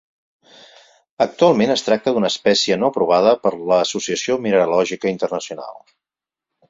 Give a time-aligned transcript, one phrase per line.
[1.25, 5.83] Actualment, es tracta d'una espècie no aprovada per l'Associació Mineralògica Internacional.